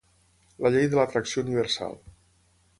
[0.65, 1.97] La llei de l'atracció universal.